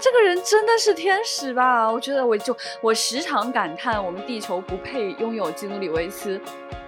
[0.00, 1.90] 这个人真的是天使吧？
[1.90, 6.40] 我觉得我就我时常感叹，我们地球不配拥有基努里维斯。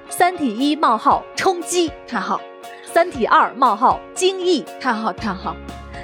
[0.09, 2.40] 三体一冒号冲击叹号，
[2.85, 5.54] 三体二冒号惊异叹号叹号，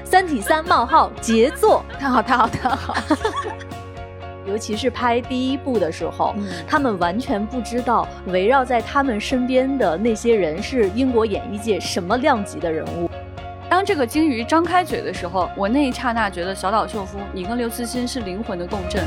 [0.04, 2.94] 三体三冒号杰作叹号叹号叹号。
[4.46, 13.07] 尤其是拍第一部的时候，嗯他们完全不知道围绕在他们身边的那些人是英国演艺界什么量级的人物。
[13.70, 19.04] 当这个鲸鱼张开嘴的时候，我那一刹那觉得小岛秀夫，你跟刘慈欣是灵魂的共振。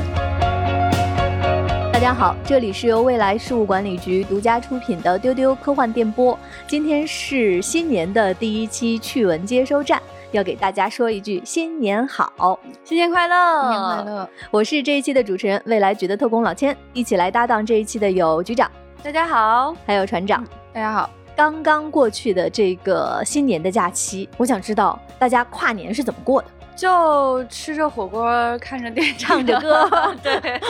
[1.92, 6.38] 大家好，这里是由未来事务管理局独家出品的丢丢科幻电波。
[6.68, 14.04] 今天是新年的第一期趣闻接收站，要给大家说一句新年好，新年快乐，新年快！
[14.04, 14.30] 乐！
[14.52, 18.70] 我是这一期的主持人，未来局的特工老千，一起来搭档这一期的有局长，
[19.02, 20.44] 大家好，还有船长。
[20.72, 26.48] 大家好，刚刚过去的这个新年的假期，我想知道大家跨年是怎么过的？
[26.74, 28.26] 就吃着火锅，
[28.58, 29.88] 看着电影，唱着歌
[30.22, 30.60] 对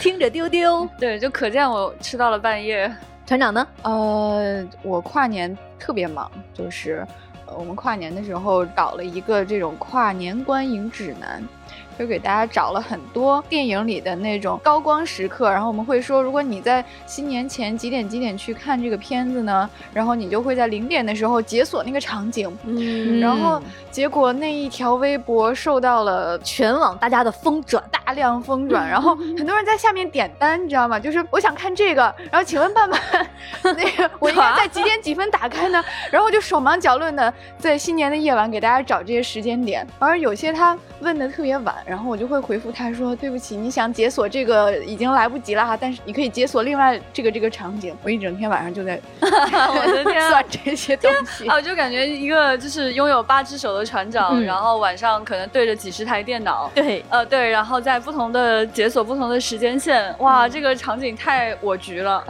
[0.00, 0.88] 听着丢丢。
[0.98, 2.90] 对，就可见我吃到了半夜。
[3.26, 3.66] 船长呢？
[3.82, 7.06] 呃，我跨年特别忙，就是
[7.46, 11.42] 呃我们跨年的时候搞了一个这种跨年观影指南。
[11.98, 31.00] 就给大家找了很多电影里的那种高光时刻，然后我们会说，如果你在新年前几点几点去看这个片子呢，然后你就会在零点的时候解锁那个场景，嗯然后结果那一条微博受到了全网大家的疯转，大量疯转，然后很多人在下面点单，你知道吗？
[31.00, 33.00] 就是我想看这个，然后请问伴伴，
[33.76, 35.84] 那个我应该在几点几分打开呢？
[36.10, 47.96] 然后我就手忙脚乱的在新年的夜晚给大家找这些时间点，而有些他问的特别晚，然后我就会回复他说对不起，你想解锁这个已经来不及了哈，但是你可以解锁另外这个这个场景。
[48.04, 51.54] 我一整天晚上就在我的天啊算这些东西啊。
[51.56, 62.24] 我就感觉一个就是拥有八只手的船长，嗯然后晚上可能对着几十台电脑，对，呃，对，然后在不同的解锁不同的时间线，哇，这个场景太我局了。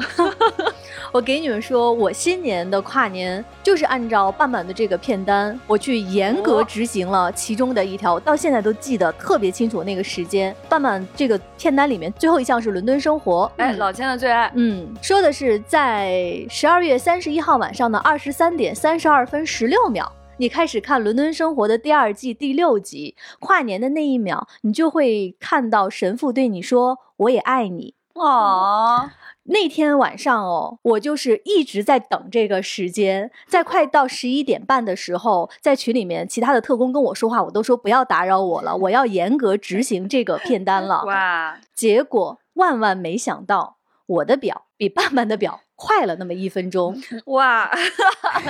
[1.13, 3.28] 我给你们说，我新年的跨年
[3.63, 10.55] 就是按照半满的这个片单，我去严格执行了其中的一条，我到现在都记得特别清楚那个时间。
[10.69, 29.11] 半满这个片单里面最后一项是伦敦生活，哎，老千的最爱，嗯，说的是在十二月三十一号晚上的二十三点三十二分十六秒，你开始看《伦敦生活》的第二季第六集，跨年的那一秒，你就会看到神父对你说：“我也爱你。”哦，
[29.49, 41.05] 那天晚上哦，我就是一直在等这个时间，在快到十一点半的时候，在群里面其他的特工跟我说话，我都说不要打扰我了，我要严格执行这个片单了。
[41.05, 47.71] 哇，结果万万没想到，我的表比半半的表快了那么一分钟， 哇，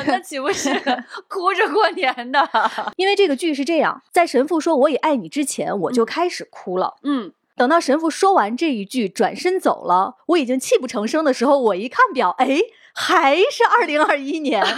[0.07, 0.71] 那岂不是
[1.29, 2.49] 哭着过年的？
[2.97, 6.97] 因为这个剧是这样，在神父说我也爱你之前，我就开始哭了。
[7.03, 12.61] 嗯，等到神父说完这一句，转身走了，我已经泣不成声的时候，我一看表，哎，
[12.95, 14.65] 还是二零二一年。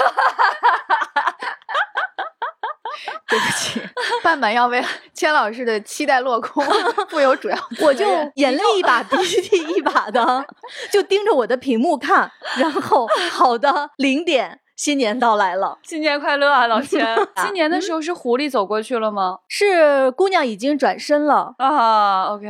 [3.29, 3.81] 对不起，
[4.25, 6.65] 半版要为千老师的期待落空
[7.09, 7.87] 负有主要责任。
[7.87, 8.05] 我就
[8.35, 10.45] 眼泪一把鼻 涕一把的，
[10.91, 17.07] 就盯着我的屏幕看，然后好的零点，新年到来了，新年快乐啊，老千！
[17.45, 19.39] 新年的时候是狐狸走过去了吗？
[19.47, 21.55] 是姑娘已经转身了。
[21.59, 22.47] 啊，OK，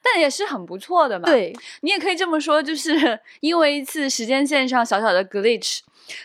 [0.00, 5.80] 但也是很不错的嘛。，对，你也可以这么说，就是 因为一次时间线上小小的 glitch，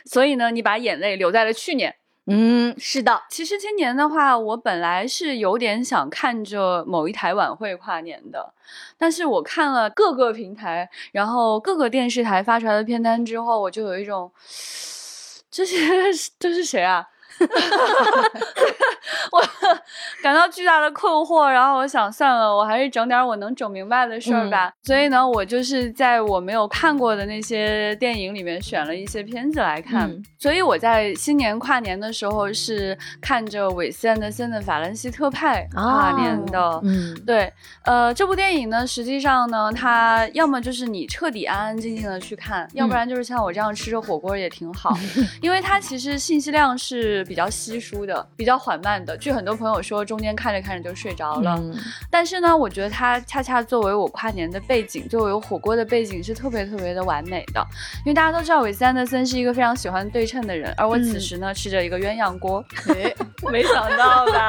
[0.05, 1.95] 所以呢，你把眼泪留在了去年。
[2.27, 8.53] 嗯，是的，其实今年的话，我本来是有点想看着某一台晚会跨年的，
[8.99, 14.31] 但是我看了各个平台，然后各个电视台发出来的片单之后，我就有一种，
[15.51, 15.77] 这些
[16.39, 17.05] 这是谁啊？
[19.31, 19.41] 我
[20.23, 24.71] 感到巨大的困惑，然后我想算了，我还是整点我能整明白的事儿吧。
[24.83, 30.09] 所以呢，我就是在我没有看过的那些电影里面选了一些片子来看。
[30.09, 36.79] 嗯所以我在新年跨年的时候是看着韦斯安德森的《法兰西特派》跨年的。
[36.83, 37.51] 嗯，对，
[37.83, 44.95] 呃，这部电影呢，实际上呢，它要么就是你彻底安安静静的去看，要不然就是像我这样吃着火锅也挺好，
[45.41, 49.17] 因为它其实信息量是比较稀疏的，比较缓慢的。
[49.17, 51.55] 据很多朋友说，中间看着看着就睡着了。
[51.59, 51.77] 嗯
[52.09, 57.63] 但是呢，我觉得它恰恰作为我跨年的背景，作为火锅的背景是特别特别的完美的。
[58.05, 63.13] 因为大家都知道韦斯安德森是一个非常喜欢对称的人，而我此嗯时呢、吃着一个鸳鸯锅，哎，
[63.51, 64.47] 没想到吧？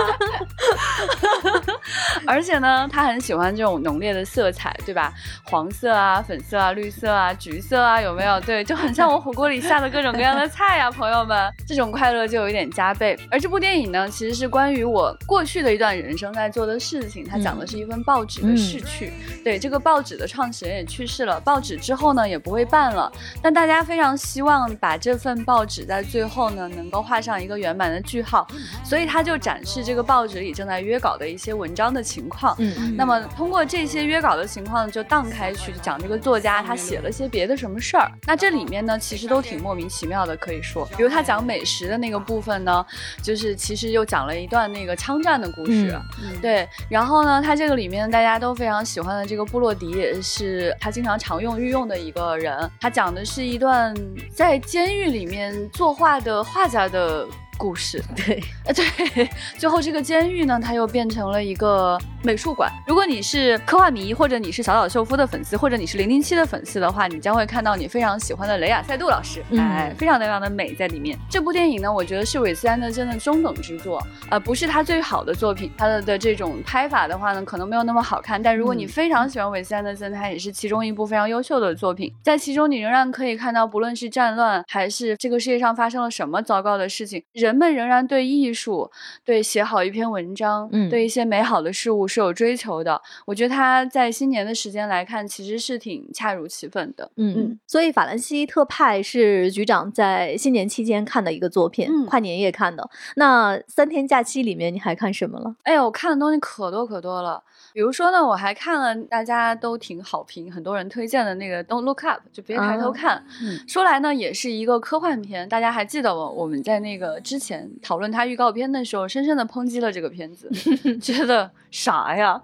[2.26, 5.12] 而且呢，他很喜欢这种浓烈的色彩，对吧？
[5.44, 8.40] 黄色啊、粉色啊、绿色啊、橘色啊，有没有？
[8.40, 13.18] 对，就很像我火锅里下的各种各样的菜呀、朋友们，这种快乐就有一点加倍。
[13.30, 17.24] 而这部电影呢，其实是关于我过过去的一段人生在做的事情。
[17.24, 19.12] 它讲的是一份报纸的逝去。
[19.42, 23.10] 对，这个报纸的创始人也去世了，报纸之后呢也不会办了。
[23.40, 28.46] 但大家非常希望把这份报纸在最后呢能够画上一个圆满的句号，
[28.84, 32.54] 所以他就展示这个报纸里正在约稿的一些文章的情况。
[32.58, 38.10] 嗯，那么通过这些约稿的情况，就荡开去讲这个作家他写了些别的什么事儿。
[38.26, 42.84] 那这里面呢，其实都挺莫名其妙的，可以说，比如他讲美食的那个部分呢，
[43.22, 45.98] 就是其实又讲了一段那个枪战的故事。
[46.40, 52.70] 对，然后呢，他这个里面大家都非常喜欢的这个布洛迪，也是他经常常用御用的一个人。
[52.80, 53.94] 他讲的是一段
[54.30, 57.26] 在监狱里面作画的画家的。
[57.60, 59.28] 故事 对，呃对，
[59.58, 62.72] 最后这个监狱呢，它又变成了一个美术馆。
[62.86, 71.18] 如果你是科幻迷，或者你是小岛秀夫的粉丝，或者你是零零七的粉丝的话，你将会看到你非常喜欢的雷亚塞杜老师，哎，非常非常的美在里面。
[71.28, 75.70] 这部电影呢，我觉得是韦斯安德森的中等之作，呃，不是他最好的作品。
[75.76, 78.42] 他的的这种拍法的话呢，可能没有那么好看。
[78.42, 82.10] 但如果你非常喜欢韦斯安德森，他也是其中一部非常优秀的作品。
[82.22, 87.49] 在其中，你仍然可以看到，不论是战乱，还是这个世界上发生了什么糟糕的事情，人。
[87.50, 88.88] 人们仍然对艺术、
[89.24, 93.00] 对写好一篇文章、嗯，对一些美好的事物是有追求的。
[93.26, 97.10] 我觉得他在新年的时间来看，其实是挺恰如其分的。
[97.16, 102.88] 嗯嗯，所以《法兰西特派》是局长在新年期间看的一个作品，跨年夜看的。
[103.16, 105.56] 那三天假期里面你还看什么了？
[105.64, 107.42] 哎呀，我看的东西可多可多了。
[107.72, 113.24] 比如说呢，我还看了大家都挺好评、很多人推荐的那个《Don't Look Up》，就别抬头看。
[113.66, 115.48] 说来呢，也是一个科幻片。
[115.48, 120.50] 大家还记得我我们在那个之前讨论他预告片的时候，深深的抨击了这个片子，
[121.00, 122.38] 觉得啥呀？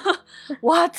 [0.60, 0.94] What？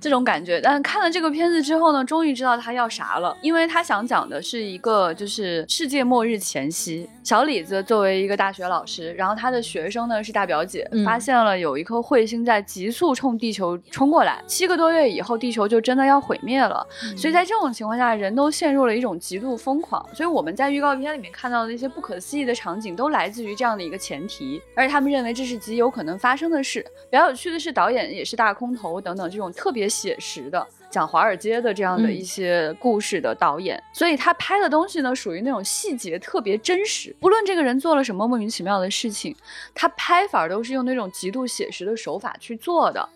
[0.00, 0.60] 这种感觉。
[0.60, 7.08] 但看了这个片子之后呢，终于知道他要啥了，因为他想讲的是一个就是世界末日前夕。
[7.24, 13.16] 小李子作为一个大学老师，然后他的学生呢是大表姐，发现了有一颗彗星在急速。
[13.16, 16.86] 冲地球冲过来，七个多月以后，地球就真的要毁灭了。
[17.16, 20.04] 所以在这种情况下，人都陷入了一种极度疯狂。
[20.12, 26.84] 所以我们在预告片里面看到的那些不可思议的场场景，都来自于这样的一个前提，而且他们认为这是极有可能发生的事。
[27.08, 30.66] 比较有趣的是，导演也是大空头等等这种特别写实的。
[30.96, 37.14] 讲华尔街的这样的一些故事的导演，所以他拍的东西呢，属于那种细节特别真实。
[37.20, 39.36] 不论这个人做了什么莫名其妙的事情，
[39.74, 43.06] 他拍法都是用那种极度写实的手法去做的。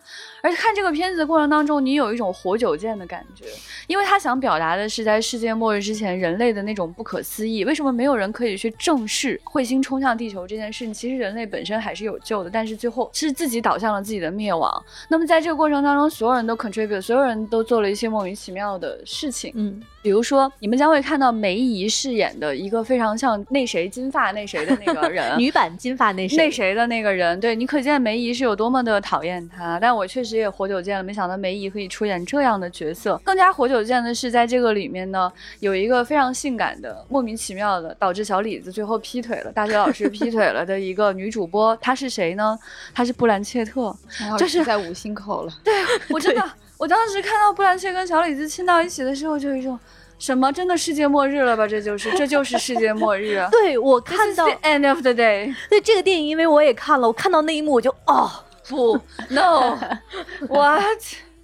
[0.42, 3.46] 而且看这个片子的过程当中，你有一种活久见的感觉，
[3.86, 7.64] 因为他想表达的是在世界末日之前人类的那种不可思议。
[7.64, 10.92] 为什么没有人可以去正视彗星冲向地球这件事情？
[10.92, 14.70] 其实人类本身还是有救的，但是最后是自己导向了自己的灭亡。
[15.08, 17.69] 那么在这个过程当中，所有人都 contribute，所有人都。
[17.70, 29.78] 做了一些莫名其妙的事情，嗯，比如说你们将会看到梅姨饰演的一个非常像那谁金发那谁的那个人， 女版金发那谁那谁的那个人，对你可见梅姨是有多么的讨厌他。
[29.78, 33.16] 但我确实也活久见了，没想到梅姨可以出演这样的角色。
[33.24, 42.58] 更加活久见的是，在这个里面呢，有一个非常性感的、莫名其妙的，导致小李子最后劈腿了，大学老师劈腿了的一个女主播，她是谁呢？
[42.92, 43.96] 她是布兰切特，
[44.36, 45.52] 就是在五星口了。
[45.62, 45.72] 对
[46.08, 46.42] 我真的。
[46.80, 49.78] 我当时看到布兰切跟小李子亲到一起的时候，就有一种
[50.18, 51.68] 什么真的世界末日了吧？
[51.68, 53.38] 这就是这就是世界末日。
[53.52, 55.54] 对我看到 end of the day。
[55.68, 58.30] 对这个电影，因为我也看了，我看到那一幕我就哦
[58.66, 60.80] 不 no，what？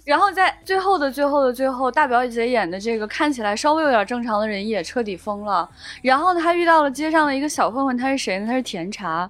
[0.05, 5.69] 然后在最后的最后的最后，大表姐演的这个看起来稍微有点正常的人也彻底疯了。
[6.01, 8.47] 然后呢，他遇到了街上的一个小混混，他是谁呢？
[8.47, 9.29] 他是甜茶。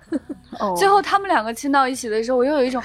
[0.78, 2.82] 最后他们两个亲到一起的时候，我又有一种。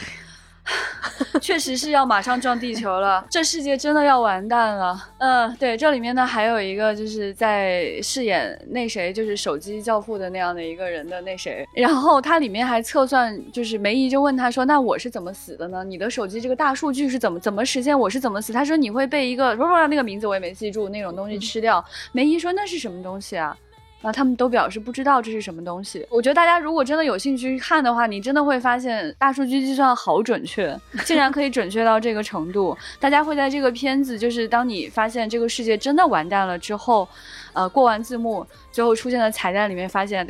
[1.41, 5.09] 确实是要马上撞地球了，这世界真的要完蛋了。
[5.19, 15.85] 嗯，对，这里面呢还有一个就是在饰演那谁，就是手机教父的那样的一个人的那谁，然后他里面还测算，就是梅姨就问他说：“那我是怎么死的呢？
[15.85, 17.99] 你的手机这个大数据是怎么怎么实现？
[17.99, 23.57] 我是怎么死？”他说：“你会被一个不不那个名字我也没记住那种东西吃掉。”梅姨说：“那是什么东西啊？”
[24.03, 26.05] 啊，他们都表示不知道这是什么东西。
[26.11, 32.77] 我觉得大家如果真的有兴趣看的话，你真的会发现大数据计算好准确，竟然可以准确到这个程度。
[32.99, 37.09] 大家会在这个片子，就是当你发现这个世界真的完蛋了之后，
[37.53, 40.27] 呃，过完字幕，最后出现的彩蛋里面发现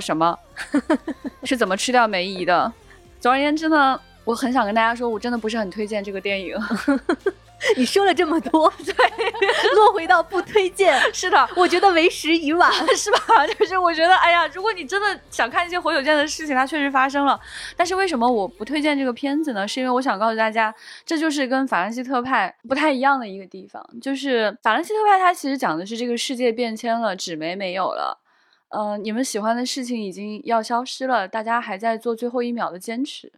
[0.00, 0.38] 什么，
[1.44, 2.72] 是怎么吃掉梅姨的。
[3.20, 6.56] 总而言之呢，我很想跟大家说，我真的不是很推荐这个电影。
[7.76, 8.94] 你说了这么多， 对，
[9.76, 10.98] 落回到不推荐。
[11.12, 13.46] 是的，我觉得为时已晚，是吧？
[13.58, 17.38] 就是我觉得，哎呀，如果你真的想看一些活久见的事情，它确实发生了。
[17.76, 19.66] 但是为什么我不推荐这个片子呢？
[19.66, 23.84] 是因为我想告诉大家，这就是跟法兰西特派不太一样的一个地方。
[24.00, 28.18] 就是法兰西特派，它其实讲的是这个世界变迁了，纸媒没有了。
[28.70, 33.30] 呃，你们喜欢的事情已经要消失了，大家还在做最后一秒的坚持。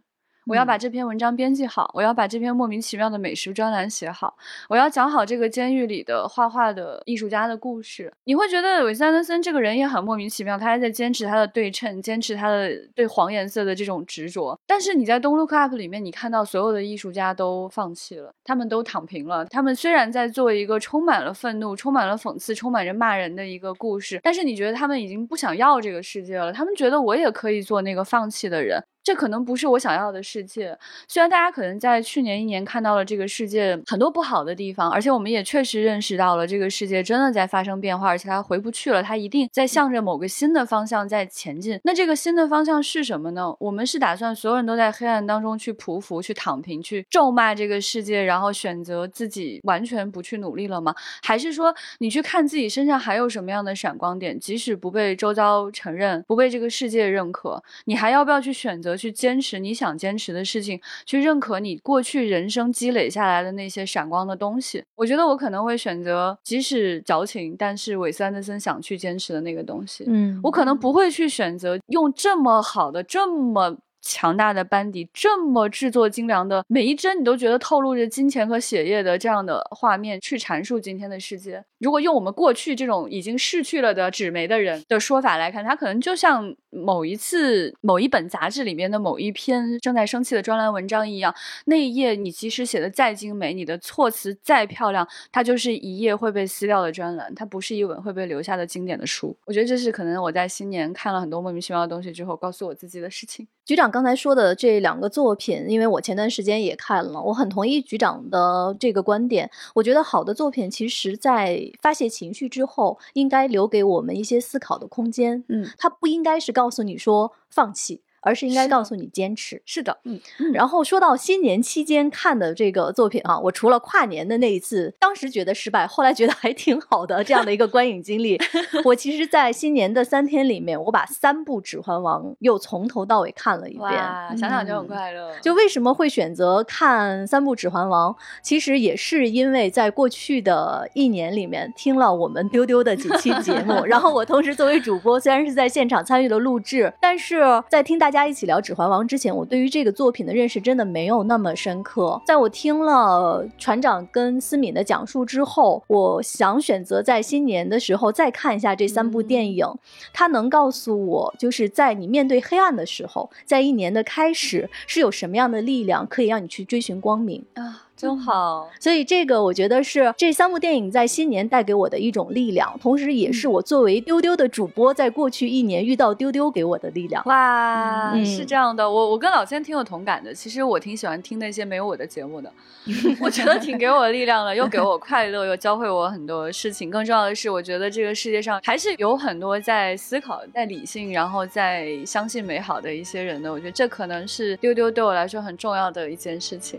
[0.47, 4.35] 我要把这篇文章编辑好，我要把这篇莫名其妙的美食专栏写好，
[4.69, 8.13] 我要讲好这个监狱里的画画的艺术家的故事。
[8.25, 14.59] 你会觉得韦斯安德森这个人也很莫名其妙，他还在坚持他的对称，坚持他的对黄颜色的这种执着。
[14.67, 19.45] 但是你在《Don't Look Up》里面，你看到所有的艺术家都放弃了，他们都躺平了。
[19.45, 26.53] 他们虽然在做一个充满了愤怒、充满了讽刺、充满着骂人的一个故事，但是你觉得他们已经不想要这个世界了。
[26.53, 28.83] 他们觉得我也可以做那个放弃的人。
[29.05, 30.75] 这可能不是我想要的世界。
[31.07, 41.79] 虽然大家可能在去年一年看到了这个世界很多不好的地方，而且我们也确实认识到了这个世界真的在发生变化，而且它回不去了，它一定在向着某个新的方向在前进。
[41.83, 43.55] 那这个新的方向是什么呢？
[43.59, 50.95] 我们是打算所有人都在黑暗当中去匍匐、去躺平、去咒骂这个世界，然后选择自己完全不去努力了吗？
[51.21, 58.94] 还是说你去看自己身上还有什么样的闪光点，即使不被周遭承认、不被这个世界认可，你还要不要去选择？
[58.95, 64.83] 去坚持你想坚持的事情，去认可你过去人生积累下来的那些闪光的东西。
[64.95, 70.05] 我觉得我可能会选择，即使矫情，但是韦斯安德森想去坚持的那个东西。
[70.07, 73.77] 嗯，我可能不会去选择用这么好的、这么。
[74.05, 81.63] 强大的班底，这么制作精良的每一帧，你都觉得透露着金钱和血液的这样的画面，去阐述今天的世界。
[81.79, 91.33] 如果用我们过去这种已经逝去了的纸媒的人的说法来看，它可能就像某一次某一本杂志里面的某一篇正在生气的专栏文章一样，
[91.65, 99.35] 那一页你即使写的再精美，你的措辞再漂亮，它就是一页会被撕掉的专栏，它不是一本会被留下的经典的书。
[99.45, 103.47] 我觉得这是可能我在新年看了很多莫名其妙的东西之后，告诉我自己的事情。
[103.65, 109.49] 局长刚才说的这两个作品，因为我前段时间也看了，我很同意局长的这个观点。
[109.73, 115.43] 我觉得好的作品，其实在发泄情绪之后，应该留给我们一些思考的空间。
[115.49, 118.03] 嗯，它不应该是告诉你说放弃。
[118.25, 119.61] 而是应该告诉你坚持。
[119.65, 120.19] 是的，嗯。
[120.51, 128.37] 然后说到新年期间看的这个作品啊，我除了跨年的那一次，当时觉得失败，后来觉得还挺好的这样的一个观影经历，
[128.83, 133.91] 我其实，在新年的三天里面，我把三部《指环王》又从头到尾看了一遍。
[134.35, 135.31] 想想就很快乐。
[135.41, 138.11] 就为什么会选择看三部《指环王》？
[138.41, 148.14] 其实也是因为在过去的一年里面听了我们丢丢的几期节目， 然后我同时作为主播，虽然是在现场参与了录制，但是在听大家。
[148.15, 152.21] 大家一起聊《指环王》之前，我对于这个作品的认识真的没有那么深刻。
[152.25, 159.67] 在我听了船长跟思敏的讲述之后，我想选择在新年的时候再看一下这三部电影。
[160.13, 167.84] 它能告诉我，就是在你面对黑暗的时候，在一年的开始是有什么样的力量可以让你去追寻光明啊。
[167.97, 177.23] 真好，所以这个我觉得是这三部电影在新年带给我的一种力量，同时也是我作为丢丢的主播在过去一年遇到丢丢给我的力量。
[177.25, 180.33] 哇，是这样的，我我跟老千挺有同感的。
[180.33, 182.51] 其实我挺喜欢听那些没有我的节目的，
[183.21, 186.89] 我觉得挺给我力量的，又给我快乐，又教会我很多事情。
[186.89, 193.49] 更重要的是，我觉得这个世界上还是有很多在思考、在理性，然后在相信美好的一些人的。
[193.49, 196.77] 我觉得这可能是丢丢对我来说很重要的一件事情。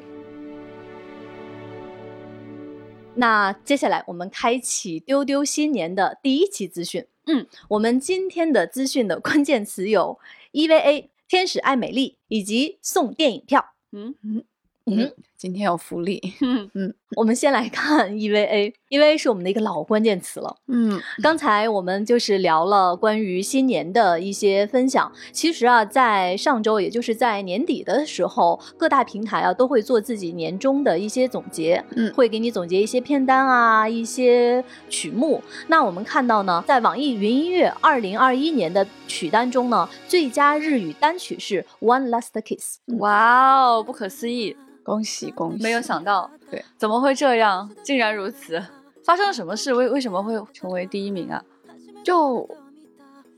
[3.16, 7.06] 那接下来我们开启丢丢新年的第一期资讯。
[7.26, 10.18] 嗯，我们今天的资讯的关键词有
[10.52, 13.74] EVA、天使爱美丽以及送电影票。
[13.92, 14.44] 嗯嗯
[14.86, 16.20] 嗯，今天有福利。
[16.40, 16.94] 嗯 嗯。
[17.16, 20.56] 我们先来看 EVA，EVA 是我们的一个老关键词了。
[20.66, 25.10] 嗯，刚才我们就是聊了关于新年的一些分享。
[25.30, 35.40] 其实啊，在上周，也就是在年底的时候，各大平台啊都会做自己年终的一些总结，嗯，会给你总结一些片单啊，一些曲目。
[35.68, 42.78] 那我们看到呢，在网易云音乐二零二一年的曲单中呢，最佳日语单曲是《One Last Kiss》。
[42.98, 44.56] 哇哦，不可思议！
[44.86, 45.62] 恭喜恭喜！
[45.62, 47.68] 没有想到，对，怎么会这样？
[47.82, 48.64] 竟然如此！
[49.04, 49.74] 发生了什么事？
[49.74, 51.42] 为为什么会成为第一名啊？
[52.04, 52.48] 就。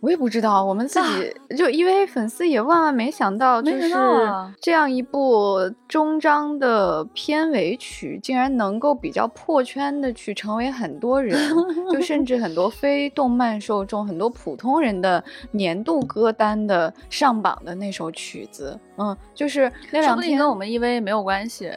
[0.00, 3.92] 我也不知道，我们自己就因为粉丝也万万没想到，就是
[4.60, 11.36] 这样一部终章的片尾曲，竟然能够比较破圈的去成为很多人，
[11.90, 18.78] 就甚至很多非动漫受众、很多普通人的年度歌单的上榜的那首曲子。
[18.98, 21.70] 嗯，就是那两天跟我们 EV 没有关系。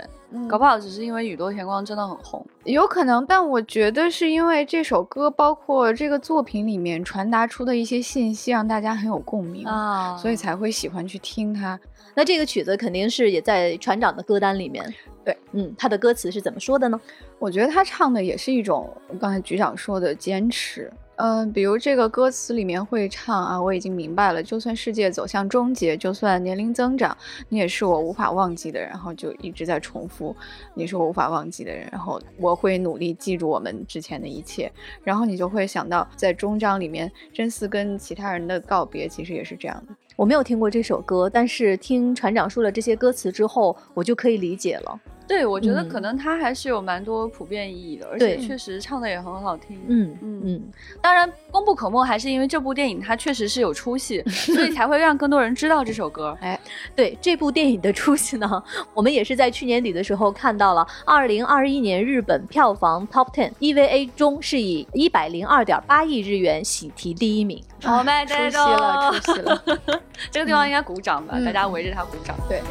[0.48, 3.26] 搞不好只是因为宇多田光真的很红，有可能。
[3.26, 11.80] 但我觉得是因为这首歌，包括这个作品里面传达出的一些信息，让大家很有共鸣啊，所以才会喜欢去听它。
[12.14, 14.94] 那这个曲子肯定是也在船长的歌单里面。
[15.24, 17.00] 对，嗯，他的歌词是怎么说的呢？
[17.38, 20.92] 我觉得他唱的也是一种刚才局长说的坚持。
[21.18, 27.16] 嗯，比如这个歌词里面会唱啊，我已经明白了，就算世界走向终结，就算年龄增长，
[27.48, 28.82] 你也是我无法忘记的。
[28.82, 30.36] 然后就一直在重复，
[30.74, 31.88] 你是我无法忘记的人。
[31.92, 34.72] 然后我会努力记住我们之前的一切。
[35.04, 39.94] 然后你就会想到，在终章里面，真嗣跟其他人的告别，其实也是这样的。
[40.22, 45.00] 我没有听过这首歌，但是听船长说了这些歌词之后，我就可以理解了。
[45.28, 49.80] 对，我觉得嗯可能它还是有蛮多普遍意义的，而且确实唱的也很好听。
[49.88, 50.62] 嗯嗯嗯，
[51.02, 56.38] 当然功不可没，还是因为这部电影它确实是有出息，所以才会让更多人知道这首歌。
[56.42, 56.60] 哎，
[56.96, 58.64] 对这部电影的出息呢，
[58.94, 67.64] 我们也是在去年底的时候看到了，二零二一年日本票房 Top Ten EVA 中是以一百零二点八亿日元喜提第一名。
[67.84, 69.64] 好卖出息了，出息了。
[70.30, 71.36] 这个地方应该鼓掌吧？
[71.38, 72.36] 嗯大家围着他鼓掌。
[72.50, 72.62] 对。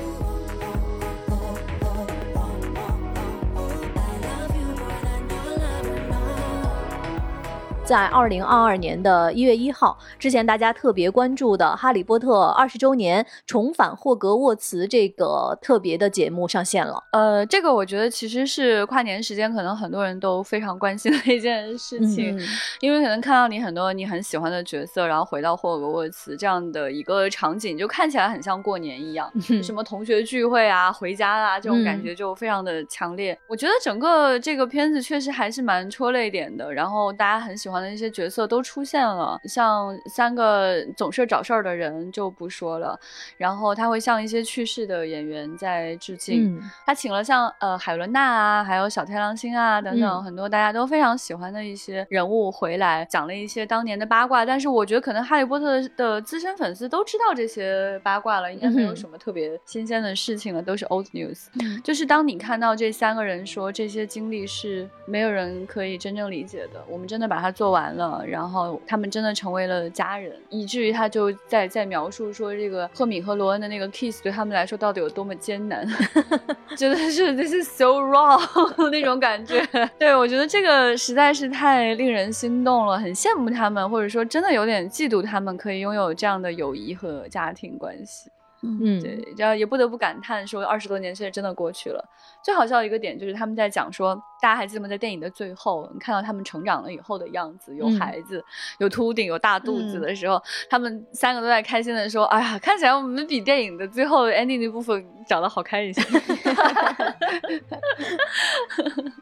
[7.91, 17.03] 在二零二二年的一月一号，之前大家特别关注的《哈利波特》二十周年重返霍格沃茨这个特别的节目上线了。
[17.11, 22.41] 呃，这个我觉得其实是跨年时间，可能很多人都非常关心的一件事情，嗯
[22.79, 33.37] 因为可能看到你很多你很喜欢的角色，然后回到霍格沃茨这样的一个场景，就看起来很像过年一样，嗯什么同学聚会啊、回家啊这种感觉就非常的强烈。
[33.49, 42.99] 我觉得整个这个片子确实还是蛮戳泪点的，然后大家很喜欢的一些角色都出现了，像三个总是找事儿的人就不说了，
[43.37, 46.57] 然后他会向一些去世的演员在致敬。
[46.57, 54.45] 嗯他请了像呃海伦娜啊，还有小天狼星啊等等、嗯很多大家都非常喜欢的一些人物回来，讲了一些当年的八卦。
[54.45, 61.47] 但是我觉得可能哈利波特的资深粉丝都知道这些八卦了，应该没有什么特别新鲜的事情了，都是 old news。
[61.61, 75.87] 嗯就是当你看到这三个人说这些经历是没有人可以真正理解的，我们真的把它做完了，然后他们真的成为了家人，以至于他就在在描述说这个赫敏和罗恩的那个 kiss 对他们来说到底有多么艰难，
[76.77, 78.41] 真的是 this is so wrong
[78.91, 79.67] 那种感觉。
[79.99, 88.31] 对我觉得这个实在是太令人心动了，很羡慕他们，或者说真的有点嫉妒他们可以拥有这样的友谊和家庭关系。
[88.63, 92.05] 嗯，对，然后也不得不感叹说，二十多年现在真的过去了。
[92.43, 94.89] 最好笑的一个点就是他们在讲说，大家还记得吗？
[94.89, 98.45] 在电影的最后，你看到他们成长了以后的样子，有嗯孩子，
[98.79, 106.03] 有秃顶，有大肚子嗯的时候，他们三个都在开心的说：“哎呀，看起来我们比电影的最后 ending 那部分长得好看一些。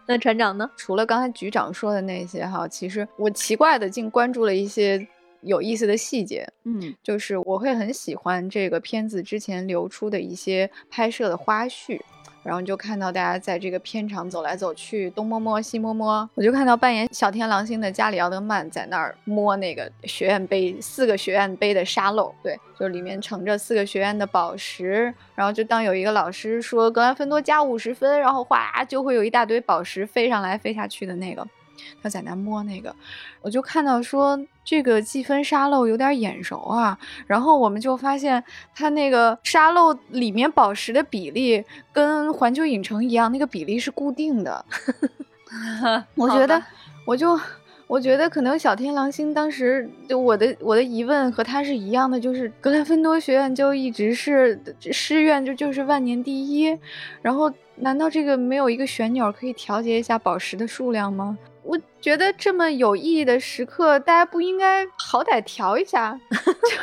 [0.07, 0.69] 那船长呢？
[0.77, 5.07] 除了刚才局长说的那些哈，其实我奇怪的竟关注了一些
[5.43, 12.01] 有意思的细节。”嗯就是我会很喜欢这个片子之前流出的一些拍摄的花絮，
[12.43, 31.47] 然后就看到大家在这个片场走来走去，东摸摸西摸摸，我就看到扮演小天狼星的加里奥德曼在那儿摸那个学院杯四个学院杯的沙漏，对，就是里面盛着四个学院的宝石，然后就当有一个老师说格兰芬多加五十分，然后哗就会有一大堆宝石飞上来飞下去的那个。
[32.03, 32.95] 他在那摸那个，
[33.43, 38.43] 我就看到说这个计分沙漏有点眼熟啊，然后我们就发现
[38.75, 44.65] 它那个沙漏里面宝石的比例跟环球影城一样，那个比例是固定的。
[46.15, 46.63] 我觉得，
[47.07, 47.39] 我就
[47.87, 54.61] 我觉得可能小天狼星当时就我的我的疑问和他是一样的，就是格兰芬多学院就一直是
[54.93, 56.79] 师院就就是万年第一，
[57.23, 61.39] 然后难道这个没有一个旋钮可以调节一下宝石的数量吗？
[61.69, 66.19] 我觉得这么有意义的时刻，大家不应该好歹调一下，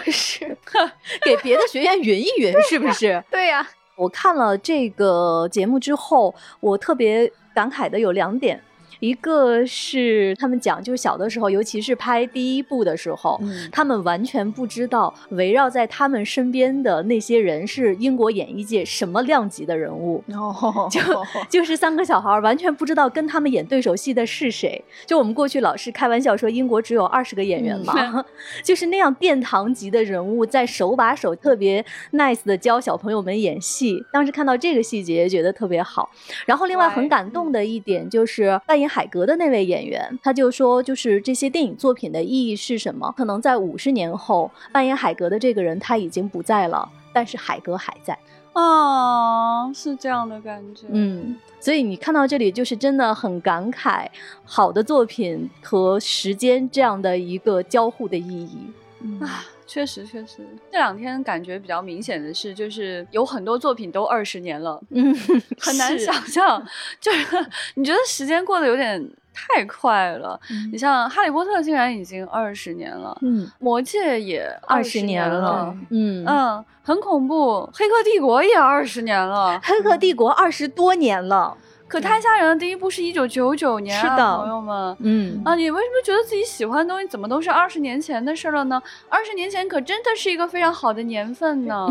[0.05, 0.55] 就是
[1.25, 3.23] 给别的学员匀一匀，是不是？
[3.31, 8.63] 对呀、我看了这个节目之后，我特别感慨的有两点。
[9.07, 20.23] 一个是他们讲，就是小的时候，尤其是拍第一部的时候，嗯他们完全不知道围绕在他们身边的那些人是英国演艺界什么量级的人物。
[20.33, 20.99] 哦，就
[21.49, 24.83] 就是三个小孩完全不知道跟他们演对手戏的是谁。
[25.05, 28.25] 就我们过去老是开玩笑说英国只有二十个演员嘛
[28.63, 34.03] 就是那样殿堂级的人物在手把手特别 nice 的教小朋友们演戏。
[34.11, 36.09] 当时看到这个细节觉得特别好。
[36.45, 43.13] 然后另外很感动的一点就是扮演海格的那位演员，他就说就是这些电影作品的意义是什么？
[43.17, 46.89] 可能在五十年后，扮演海格的这个人他已经不在了。
[47.11, 48.17] 但是海格还在，
[48.53, 50.85] 啊，是这样的感觉。
[50.89, 54.07] 嗯，所以你看到这里就是真的很感慨，
[54.45, 58.57] 好的作品和时间这样的一个交互的意义。
[59.01, 60.37] 嗯啊，确实确实，
[60.71, 65.13] 这两天感觉比较明显的是，就是有很多作品都二十年了，嗯，
[65.59, 66.63] 很难想象，
[67.01, 70.39] 就是你觉得时间过得有点太快了。
[70.71, 82.55] 你像《哈利波特》竟然已经二十年了，嗯，《魔戒》也二十十年了了，，嗯嗯，很恐怖，《黑客帝国》也二十年了，黑客帝国二十多年了，可太吓人了。
[82.55, 84.97] 第一部是一九九九年、啊，是的朋友们。
[85.01, 88.81] 嗯啊，你为什么觉得自己喜欢的东西怎么都是二十年前的事了呢？
[89.09, 91.87] 二十年前可真的是一个非常好的年份呢。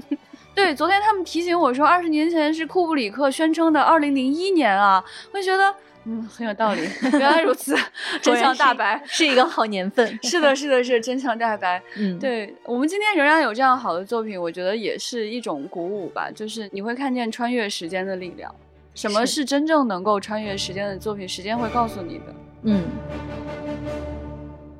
[0.54, 5.72] 对，昨天他们提醒我说，二十年前是库布里克宣称的二零零一年啊，会觉得
[6.04, 6.80] 嗯很有道理。
[7.12, 7.76] 原来如此，
[8.20, 9.00] 真相大白。
[9.06, 11.80] 是一个好年份，是的，是的，是的真相大白。
[11.96, 16.28] 嗯，对我们今天仍然有这样好的作品，我觉得也是一种鼓舞吧。
[16.30, 18.52] 就是你会看见穿越时间的力量，
[18.98, 22.24] 什么是是真正能够穿越时间的作品，时间会告诉你的。
[22.62, 22.82] 嗯。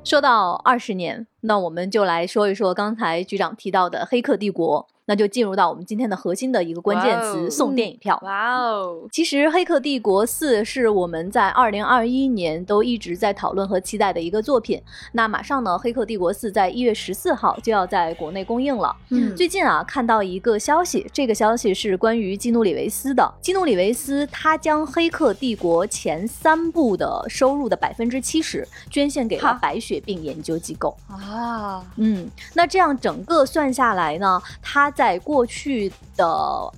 [0.03, 8.19] 说到二十年，那我们就来说一说刚才局长提到的《黑客帝国》，那就进入到我们今天的核心的一个关键词——送电影票。
[8.21, 14.79] 哇哦，其实《黑客帝国四》是我们在二零二一年都一直在讨论和期待的一个作品。
[15.13, 18.95] 那马上呢，《黑客帝国四》在一月十四号就要在国内公映了。
[19.09, 23.33] 嗯最近啊，看到一个消息，这个消息是关于基努里维斯的。
[23.41, 30.95] 基努里维斯他将《黑客帝国》前三部的收入的百分之七十捐献给了白血病研究机构。
[31.07, 36.27] 啊，嗯，那这样整个算下来呢，它在过去的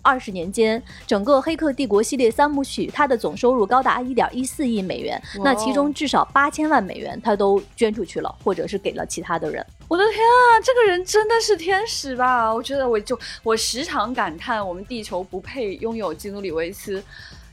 [0.03, 5.19] 二十年间，整个《黑客帝国》系列三部曲，它的总收入高达一点一四亿美元。
[5.43, 9.65] 那其中至少八千万美元，他都捐出去了，或者是给了其他的人。
[9.87, 12.53] 我的天啊，这个人真的是天使吧？
[12.53, 17.03] 我觉得我就我时常感叹，我们地球不配拥有基努里维斯，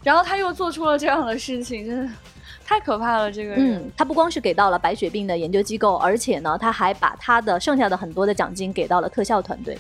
[0.03, 2.13] 然后他又做出了这样的事情，真的
[2.67, 3.33] 太可怕了。
[3.33, 9.79] 这个人，嗯，他不光是给到了白血病的研究机构，而且呢，他还把他的剩下的很多的奖金给到了特效团队。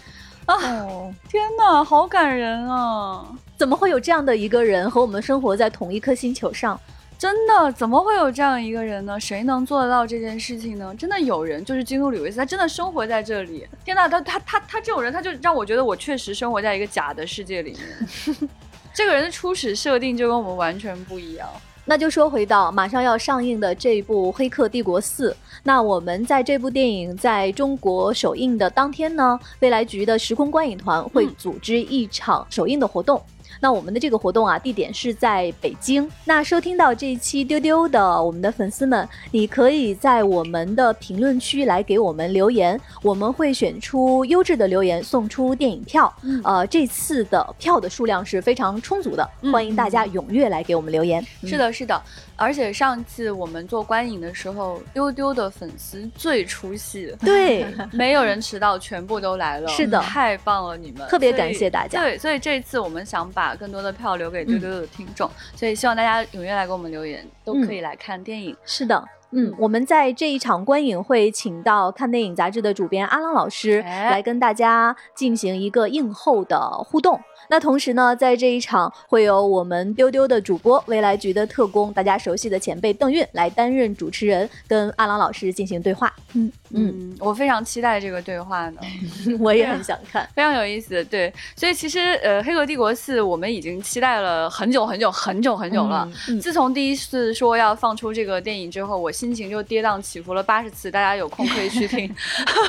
[0.49, 3.25] 哦， 天哪，好感人啊！
[3.57, 6.79] 怎么会有这样的一个人和我们生活在同一颗星球上？
[7.19, 9.19] 真的，怎么会有这样一个人呢？
[9.19, 10.95] 谁能做得到这件事情呢？
[10.97, 13.67] 真的有人，就是基努里维斯，他真的生活在这里。
[13.85, 18.49] 天哪，他他他他这种人，他就让我觉得我确实生活在一个假的世界里面。
[18.95, 21.49] 这个人的初始设定就跟我们完全不一样。
[21.91, 25.31] 那就说回到马上要上映的这部《黑客帝国四》，
[25.63, 33.19] 那我们在这部电影在中国首映的当天呢，未来局的时空观影团会嗯组织一场首映的活动。
[33.61, 36.11] 那我们的这个活动啊，地点是在北京。
[36.25, 46.13] 那收听到这一期丢丢的我们的粉丝们，你可以在我们的评论区来给我们留言，我们会选出优质的留言，送出电影票。
[46.23, 46.41] 嗯。
[46.45, 51.25] 呃，这次的票的数量是非常充足的，嗯欢迎大家踊跃来给我们留言。
[51.45, 52.01] 是的，是的，
[52.37, 60.01] 而且上次我们做观影的时候，丢丢的粉丝最出戏，对， 没有人迟到，全部都来了，是的。
[60.01, 61.07] 太棒了，你们。
[61.09, 62.01] 特别感谢大家。
[62.01, 68.57] 对，所以这次我们想把更多的票留给丢丢的听众，所以希望大家踊跃来给我们留言，都可以来看电影。
[68.65, 69.03] 是的。
[69.31, 77.21] 嗯，我们在这一场观影会请到看电影杂志的主编阿郎老师哎来跟大家进行一个映后的互动。
[77.49, 86.13] 那同时呢，在这一场会有我们丢丢的主播未来局的特工，大家熟悉的前辈邓韵来担任主持人，跟阿郎老师进行对话。
[86.35, 88.81] 嗯嗯，嗯，我非常期待这个对话呢，
[89.41, 90.29] 我也很 想看。
[90.35, 91.03] 非常有意思。
[91.05, 96.09] 对，所以其实呃，《黑客帝国四》我们已经期待了很久很久很久很久了。
[96.29, 102.15] 嗯自从第一次说要放出这个电影之后，我心情就跌宕起伏了八十次，大家有空可以去听。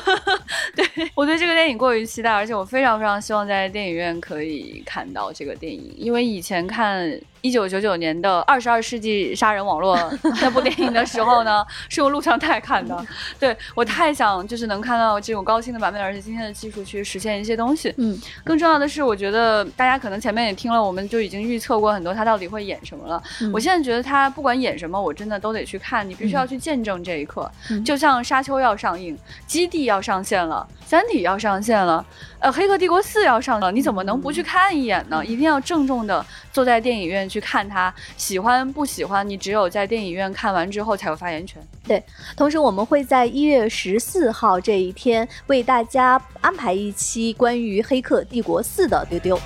[0.74, 9.96] 对我对这个电影过于期待，而且我非常非常希望在电影院可以看到这个电影，因为以前看一九九九年的《二十二世纪杀人网络
[10.40, 13.04] 》那部电影的时候呢，是用录像带看的。
[13.38, 17.92] 对我太想就是能看到这种高清的版本，而且今天的技术去实现一些东西。
[17.96, 23.22] 嗯，更重要的是，我觉得大家可能前面也听了，我们就已经预测过很多他到底会演什么了。
[23.40, 27.50] 嗯我现在觉得他不管演什么，我真的都得去看，你必须要去见证这一刻。
[27.70, 32.04] 嗯就像《沙丘》要上映，《基地》要上线了，《三体》要上线了，
[32.38, 35.24] 呃，《黑客帝国四》要上了，你怎么能不去看一眼呢？
[35.24, 41.62] 一定要郑重的坐在电影院去看它，喜欢不喜欢，你只有在电影院看完之后才有发言权。
[41.86, 42.02] 对
[42.36, 49.40] 同时，我们会在一月十四号这一天为大家安排一期关于《黑客帝国四》的丢丢。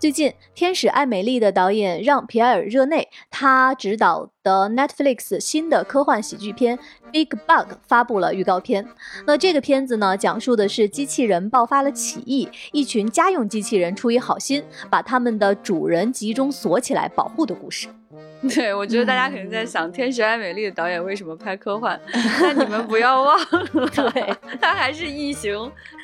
[0.00, 6.78] 最近，《天使爱美丽》的导演让·皮埃尔·热内，他执导的 Netflix 新的科幻喜剧片
[7.10, 8.86] 《Big Bug》发布了预告片。
[9.26, 17.88] 那这个片子呢，讲述的是机器人爆发了起义，一群家用机器人出于好心，把他们的主人集中锁起来保护的故事。
[18.54, 21.98] 对，我觉得大家肯定在想《天使爱美丽》的导演为什么拍科幻，
[22.40, 25.52] 但你们不要忘了， 对， 他还是《异形》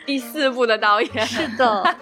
[0.07, 1.27] 第四部的导演。
[1.27, 1.97] 是的。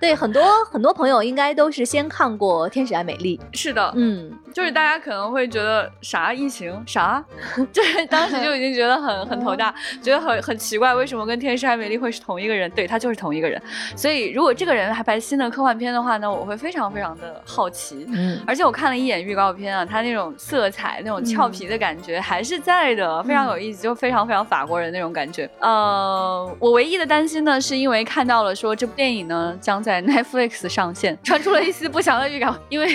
[0.00, 7.22] 对，很多很多朋友应该都是先看过《天使爱美丽》，是的，嗯，就是大家可能会觉得啥异形啥，
[7.72, 12.70] 就是当时就已经觉得很很头大，觉得很很奇怪，为什么跟《天使爱美丽》会是同一个人？
[12.70, 13.60] 对他就是同一个人，
[13.94, 18.06] 所以如果这个人还拍新的科幻片的话呢，我会非常非常的好奇。
[18.08, 25.48] 嗯，而且我看了一眼预告片啊，他那种色彩、那种俏皮的感觉还是在的，非常有意思，就非常非常法国人那种感觉。
[25.60, 32.52] 呃，我唯一的担心呢，是因为看到了说这部电影呢将在 Netflix 上线， 传出了一丝不祥的预感。
[32.68, 32.88] 因为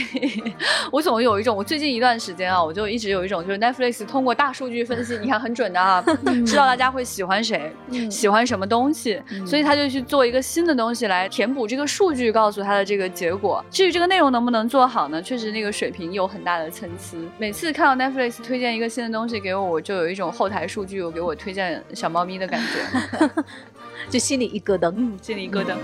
[0.91, 6.03] 我总有一种，我最近一段时间啊，我就一直有一种，就是 Netflix 通过大数据分析，你看很准的啊，
[6.45, 7.73] 知道大家会喜欢谁，
[8.09, 13.63] 喜欢什么东西，所以他就去做一个新的东西来填补这个数据，告诉他的这个结果。
[13.69, 15.21] 至于这个内容能不能做好呢？
[15.21, 17.17] 确实那个水平有很大的参差。
[17.37, 23.29] 每次看到 Netflix 推荐一个新的东西给我，我就有一种后台数据有给我推荐小猫咪的感觉，
[24.09, 25.75] 就心里一咯噔，嗯，心里一咯噔。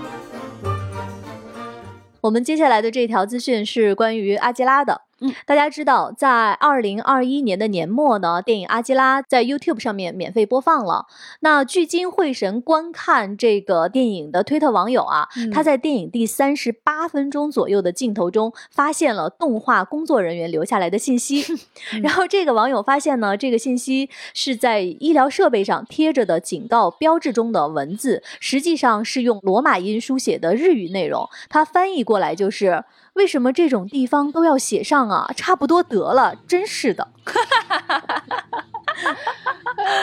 [2.20, 5.02] 我们接下来的这条资讯是关于阿基拉的。
[5.20, 11.06] 嗯，大家知道，在二零二一年的年末呢，电影《阿基拉》在 YouTube 上面免费播放了。
[11.40, 21.44] 那聚精会神观看这个电影的推特网友啊，他在电影第三十八分钟左右的镜头中，发现了动画工作人员留下来的信息。
[22.02, 31.28] 然后这个网友发现呢，这个信息是在医疗设备上贴着的警告标志中的文字，实际上是用罗马音书写的日语内容。
[31.48, 35.28] 他翻译过来就是：“为什么这种地方都要写上啊？
[35.36, 37.06] 差不多得了，真是的。”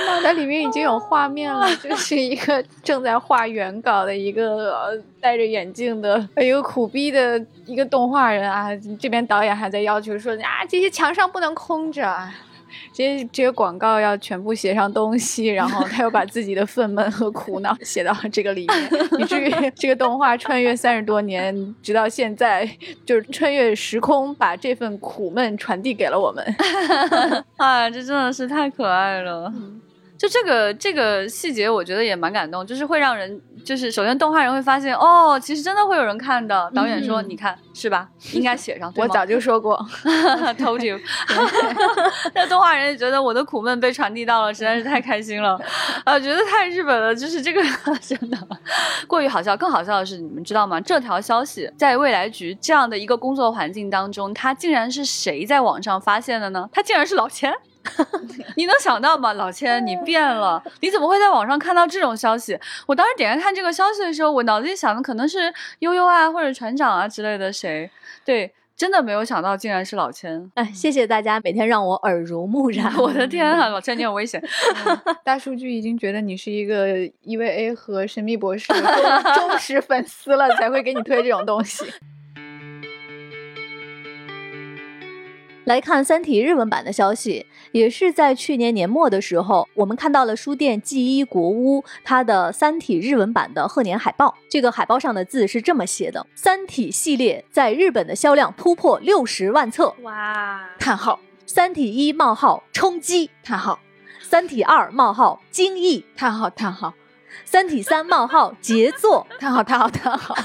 [0.07, 12.07] 脑袋里面已经有画面了，就是一个正在画原稿的一个戴着眼镜的一个苦逼的一个动画人啊，这边导演还在要求说啊，这些墙上不能空着。
[12.07, 12.33] 啊。
[12.93, 22.69] 这些这些广告要全部写上东西，然后他又把自己的愤懑和苦恼写到这个里面，以至于这个动画穿越三十多年，直到现在，
[23.05, 26.43] 就是穿越时空，把这份苦闷传递给了我们。
[27.57, 29.53] 啊，这真的是太可爱了。
[30.25, 36.71] 就这个这个细节，我觉得也蛮感动，就是会让人，就是首先动画人会发现，哦，其实真的会有人看的。
[36.73, 38.09] 导演说，你看是吧？
[38.33, 38.91] 应该写上。
[38.95, 39.77] 我早就说过，
[40.57, 40.99] told you。
[42.33, 45.59] 那动画人也觉得我的苦闷被传递到了，实在是太开心了。
[46.03, 47.61] 啊，觉得太日本了，就是这个
[48.01, 48.37] 真的
[49.05, 49.55] 过于好笑。
[49.55, 50.81] 更好笑的是，你们知道吗？
[50.81, 56.67] 这条消息在未来局这样的一个工作环境当中，他竟然是谁在网上发现的呢？
[56.73, 57.53] 他竟然是老千。
[58.57, 60.61] 你能想到吗，老千，你变了？
[60.81, 62.57] 你怎么会在网上看到这种消息？
[62.85, 67.89] 我当时点开看这个消息的时候，我脑子里想的可能是悠悠啊，或者船长啊之类的谁？
[68.23, 70.51] 对，真的没有想到竟然是老千。
[70.55, 72.93] 哎，谢谢大家每天让我耳濡目染。
[72.97, 74.41] 我的天啊，老千你很危险！
[75.23, 78.73] 大数据已经觉得你是一个 EVA 和神秘博士
[79.35, 81.85] 忠实粉丝了，才会给你推这种东西。
[85.65, 94.35] 来看《三体》日文版的消息，也是在去年年末的时候，我们看到了书店记一国屋它的《三体》日文版的贺年海报。
[94.47, 100.61] 这个海报上的字是这么写的：“三体系列在日本的销量突破六十万册。”哇！
[100.77, 101.19] 叹号。
[101.47, 103.79] 三体一冒号冲击叹号。
[104.21, 106.93] 三体二冒号惊异叹号叹号。
[107.43, 110.35] 三体三冒号杰作叹号叹号叹号。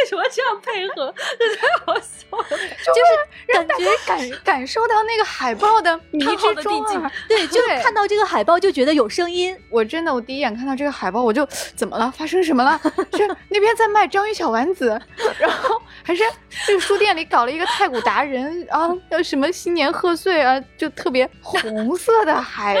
[0.00, 1.12] 为什么这样配合？
[1.38, 7.12] 这太好笑了，就是感觉感感受到那个海报的迷之中啊！
[7.28, 9.54] 对，就是看到这个海报就觉得有声音。
[9.68, 12.10] 我真的，我第一眼看到这个海报，我就怎么了？
[12.16, 12.80] 发生什么了？
[13.12, 14.98] 是那边在卖章鱼小丸子，
[15.38, 16.24] 然后还是
[16.66, 18.88] 这个书店里搞了一个太古达人啊？
[19.10, 20.58] 要什么新年贺岁啊？
[20.78, 22.78] 就特别红色的海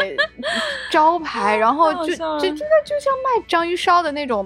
[0.90, 4.42] 招牌，然后就就真的就像卖章鱼烧的那种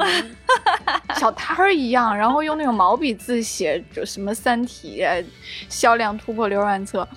[1.15, 2.64] 小摊儿一样，然后用那。
[2.65, 5.03] 用毛笔字写，就什么《三体》
[5.69, 7.07] 销量突破六万册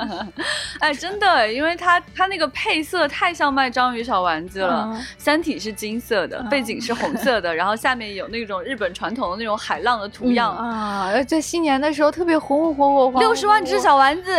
[0.80, 14.32] 哎，真的，因为它它那个配色太像卖章鱼小丸子了，《三体》是金色的，背景是红色的，然后下面有那种日本传统的那种海浪的图样啊，在新年的时候特别红红火火，六十万只小丸子。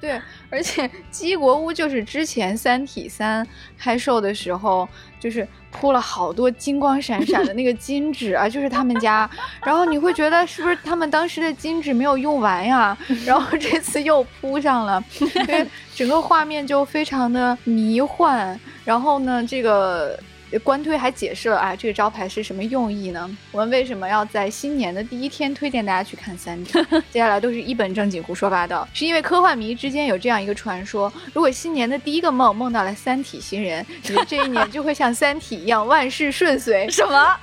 [0.00, 3.44] 对，而且基国屋就是之前《三体三》
[3.78, 4.88] 开售的时候，
[5.20, 9.28] 就是铺了好多金光闪闪的那个金纸啊，就是他们家。
[9.62, 12.96] 然后你会觉得是不是他们当时的金纸没有用完呀？
[13.26, 18.58] 然后这次又铺上了，因为整个画面就非常的迷幻。
[18.84, 20.18] 然后呢，这个
[20.58, 23.30] 官推还解释了啊，这个招牌是什么用意呢？
[23.52, 26.78] 我们为什么要在新年的第一天推荐大家去看《三体》？
[27.10, 36.88] 接下来都是一本正经胡说八道，是因为科幻迷之间有这样一个传说：如果新年的第一个梦梦到了三体星人，你这一年就会像三体一样万事顺遂。
[36.90, 37.36] 什么？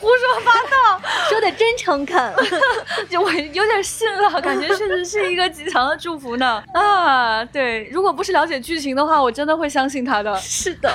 [0.00, 2.32] 胡说八道，说的真诚恳，
[3.10, 6.62] 就我有点信了，感觉确实是一个极强的祝福呢。
[6.72, 10.36] 啊，对，如果不是了解剧情的话，我真的会相信他的。
[10.38, 10.88] 是的。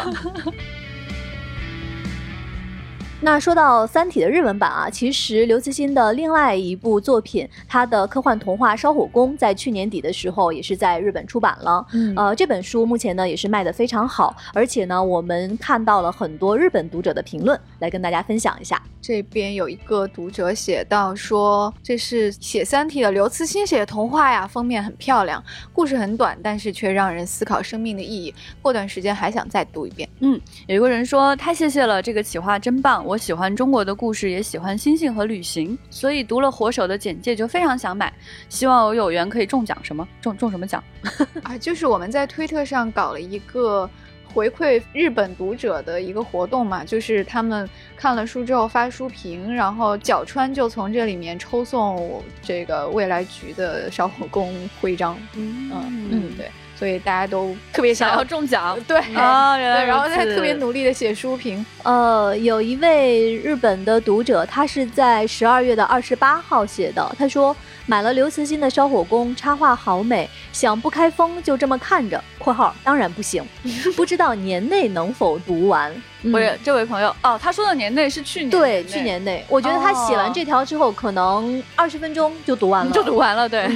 [3.23, 11.85] 那说到《三体》的日文版啊，其实刘慈欣的另外一部作品，他的科幻童话《烧火工》在去年底的时候也是在日本出版了。
[11.93, 18.81] 嗯，呃，这本书目前呢也是卖的非常好，而且呢我们看到了很多日本读者的评论，来跟大家分享一下。
[19.01, 28.33] 这边有一个读者写到说，这是写《三体》的刘慈欣写的童话呀，封面很漂亮，故事很短，但是却让人思考生命的意义。
[28.61, 30.07] 过段时间还想再读一遍。
[30.19, 38.13] 嗯，有一个人说太谢谢了，这个企划真棒，我喜欢中国的故事，也喜欢星星和旅行，所以读了《火手》的简介就非常想买，
[38.49, 39.77] 希望我有缘可以中奖。
[39.83, 40.83] 什么中中什么奖？
[41.43, 43.89] 啊，就是我们在推特上搞了一个。
[44.33, 55.15] 回馈日本读者的一个活动嘛，就是他们看了书之后发书评，然后角川就从这里面抽送这个未来局的烧火工徽章。
[55.35, 55.69] 嗯
[56.09, 56.49] 嗯，对，
[56.83, 58.77] 所以大家都特别想要中奖。
[58.85, 61.65] 对 啊，然后他特别努力的写书评。
[61.83, 67.55] 呃，有一位日本的读者，他是在十二月的二十八号写的，他说。
[67.85, 73.43] 买了刘慈欣的《烧火工》，插画好美，想不开封就这么看着（括号当然不行
[73.97, 75.93] ），不知道年内能否读完。
[76.31, 79.43] 不是这位朋友哦，他说的年内是去年，对，去年内。
[79.49, 83.67] 我觉得他写完这条之后，可能二十分钟就读完了，就读完了，对。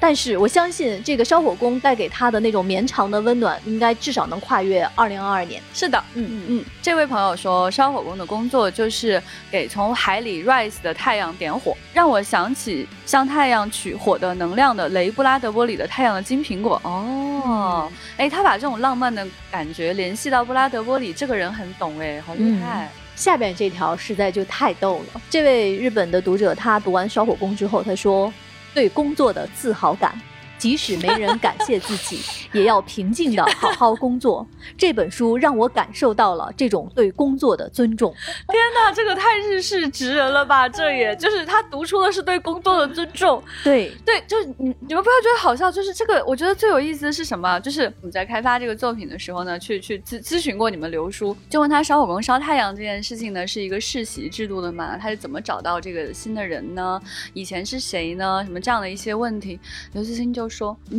[0.00, 5.60] 但是我相信这个烧火工带给他的那种绵长的温暖，应该至少能跨越二零二二年。
[5.74, 6.64] 是的，嗯嗯嗯。
[6.80, 16.80] 这位朋友说，烧火工的工作就是给从海里 rise 的太阳点火，让我想起向太阳取火的能量的雷布拉德波里的太阳的金苹果。
[16.84, 21.48] 哦，哎，他把这种浪漫的感觉联系到布拉德波里这个人。
[21.48, 22.88] 很懂哎，好厉害！
[23.16, 25.20] 下边这条实在就太逗了。
[25.28, 28.32] 这位日本的读者，他读完《烧火工》之后，他说
[28.74, 30.18] ：“对工作的自豪感。”
[30.58, 32.20] 即使没人感谢自己，
[32.52, 34.46] 也要平静的好好工作。
[34.76, 38.12] 这本书让我感受到了这种对工作的尊重。
[38.48, 40.68] 天哪，这个太日式直人了吧？
[40.68, 43.42] 这也就是他读出的是对工作的尊重。
[43.62, 47.58] 对对，就是你你们不要觉得好笑，就是这个，我觉得最有意思的是什么？
[47.60, 54.96] 就是我们在开发这个作品的时候呢，去去咨咨询过你们刘叔，就问他烧火工烧太阳这件事情呢，是一个世袭制度的嘛？
[54.96, 57.00] 他是怎么找到这个新的人呢？
[57.32, 58.42] 以前是谁呢？
[58.44, 59.60] 什么这样的一些问题？
[59.92, 60.47] 刘慈欣就。
[60.48, 60.96] 说嗯，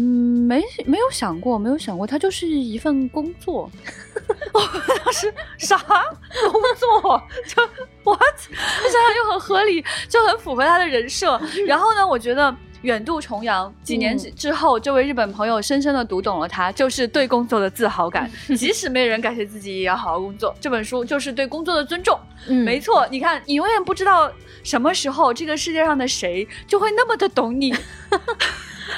[0.47, 3.69] 没没有想过，没有想过，它就是一份工作。
[4.53, 4.59] 我
[5.03, 7.21] 当时啥工作？
[7.47, 7.61] 就
[8.03, 8.19] what？
[8.49, 11.39] 想想又很合理，就很符合他的人设。
[11.65, 18.29] 然后呢，我觉得远渡重洋几年之后，这位日本朋友深深的读懂了他，就是对工作的自豪感。
[18.57, 20.55] 即使没人感谢自己，也要好好工作。
[20.59, 22.19] 这本书就是对工作的尊重。
[22.47, 23.07] 嗯，没错。
[23.09, 24.31] 你看，你永远不知道
[24.63, 27.73] 什么时候这个世界上的谁就会那么的懂你。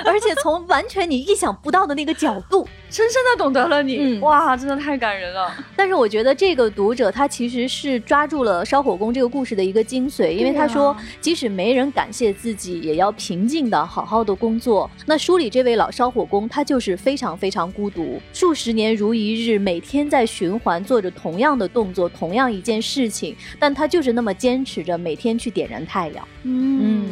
[0.06, 5.52] 而且从完全你意想不到的那个角度， 深深的懂得了你，哇，真的太感人了。
[5.76, 14.90] 但是我觉得这个读者他其实是抓住了烧火工这个故事的一个精髓，因为他说，即使没人感谢自己，也要平静的好好的工作。
[15.06, 26.28] 那书里这位老烧火工，他就是非常非常孤独，数十年如一日，每天在循环做着同样的动作，同样一件事情，但他就是那么坚持着每天去点燃太阳。
[26.44, 27.12] 嗯。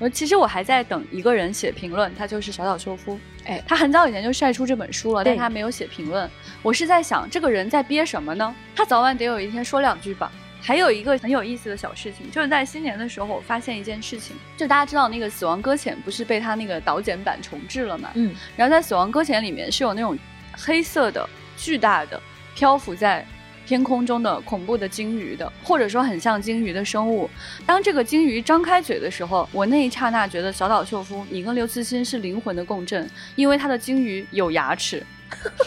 [0.00, 3.20] 我其实我还在等一个人写评论，他就是小岛秀夫。
[3.44, 6.28] 哎，他很早以前就晒出这本书了，但他没有写评论。
[6.62, 8.54] 我是在想，这个人在憋什么呢？
[8.74, 10.32] 他早晚得有一天说两句吧。
[10.62, 18.10] 还有一个很有意思的小事情，就是在新年的时候，我发现一件事情，就大家知道那个《死亡搁浅》不是被他那个导剪版重置了嘛？
[18.14, 18.34] 嗯。
[18.56, 20.18] 然后在《死亡搁浅》里面是有那种
[20.52, 22.20] 黑色的、巨大的
[22.54, 23.26] 漂浮在。
[23.70, 27.30] 天空中的恐怖的鲸鱼的，或者说很像鲸鱼的生物。
[27.64, 35.06] 当这个鲸鱼张开嘴的时候，我那一刹那觉得小岛秀夫，你跟刘慈欣是灵魂的共振，因为他的鲸鱼有牙齿。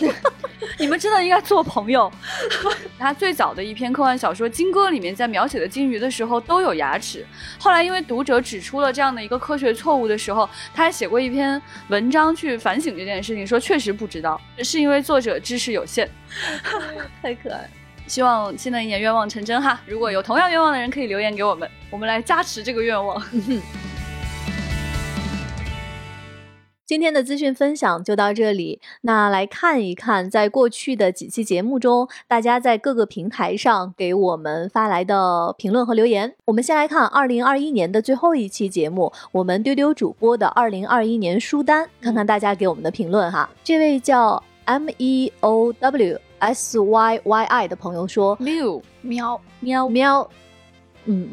[0.77, 2.11] 你们真的应该做朋友。
[2.99, 7.25] 他最早的一篇科幻小说《金戈》里面，在描写的鲸鱼的时候都有牙齿。
[7.57, 16.09] 后来因为读者指出了这样的一个科学错误的时候，他还写过一篇文章去反省这件事情，说确实不知道，是因为作者知识有限。
[17.23, 17.69] 太可爱。
[18.13, 19.81] 希望新的一年愿望成真哈！
[19.87, 23.19] 如果有同样愿望的人，可以留言给我们，我们来加持这个愿望。
[26.85, 28.79] 今天的资讯分享就到这里。
[29.01, 36.35] 那来看一看，在过去的几期节目中，大家在各个平台上给我们发来的评论和留言。
[36.45, 43.49] 我们先来看二零二一年的最后一期节目，我们丢丢主播的二零二一年书单，看看大家给我们的评论哈。
[43.63, 49.87] 这位叫 M E O W S Y Y I 的朋友说，miu 喵喵。
[49.87, 50.29] 喵，
[51.05, 51.29] 嗯，，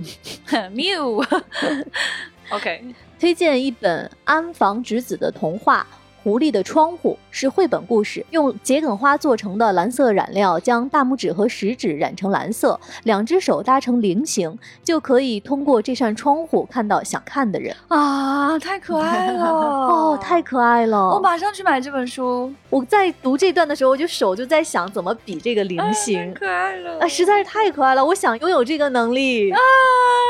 [0.72, 5.84] miu，OK， 推荐一本安房直子的童话
[6.22, 17.74] 《狐狸的窗户》，是绘本故事，用桔梗花做成的蓝色染料，将大拇指和食指染成蓝色，两只手搭成菱形，就可以通过这扇窗户看到想看的人。
[17.88, 19.46] 啊，太可爱了！
[19.50, 21.14] 哦，太可爱了！
[21.14, 22.52] 我马上去买这本书。
[22.68, 28.04] 我在读这段的时候，我就手就在想怎么比这个菱形哎太，可爱了啊，实在是太可爱了！
[28.04, 29.50] 我想拥有这个能力。
[29.50, 29.58] 啊，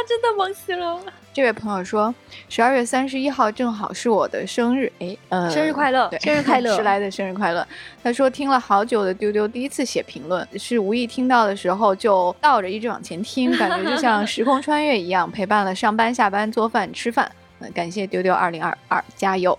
[0.08, 1.00] 真的萌死了！
[1.32, 2.12] 这位朋友说，
[2.48, 7.66] 十二月三十一号正好是我的生日，哎，呃，生日快乐对，生日快乐 迟来的生日快乐。
[8.02, 17.30] 他说听了好久的丢丢，第一次写评论，是无意听到的时候就倒着一直往前听，感觉就像时空穿越一样， 陪伴了上班、下班、做饭、吃饭。
[17.60, 19.56] 呃感谢丢丢二零二二，加油！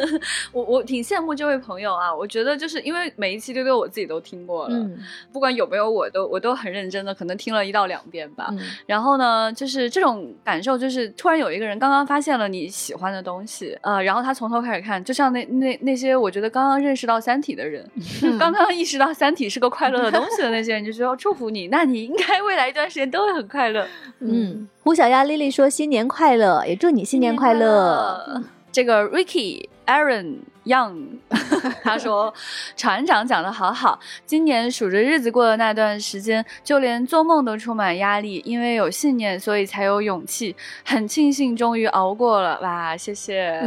[0.52, 4.98] 我我挺羡慕这位朋友啊，我觉得就是因为每一期丢丢我自己都听过了，嗯
[5.32, 8.48] 不管有没有我都我都很认真的，可能听了一到两遍吧。
[8.50, 17.88] 嗯然后呢，就是这种感受，就是突然有一个人刚刚发现了你喜欢的东西，呃，然后他从头开始看，就像那那那些我觉得刚刚认识到《三体》的人，
[18.38, 23.86] 刚刚意识到《三体》是个快乐的东西的那些人，就说祝福你，那你应该未来一段时间都会很快乐。
[24.20, 28.42] 嗯，胡小丫丽丽说新年快乐，也祝你新年快乐。
[28.72, 31.18] 这个 Ricky Aaron Young
[31.82, 32.32] 他说，
[32.76, 40.54] 船长讲的好好，今年数着日子过的那段时间，就连做梦都充满压力，因为有信念，所以才有勇气。
[40.84, 43.60] 很庆幸终于熬过了，哇，谢谢。